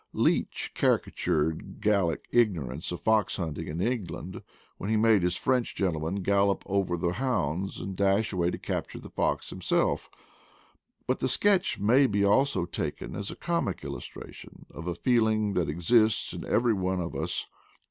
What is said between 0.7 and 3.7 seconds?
caricatured Gal lic ignorance of fox hunting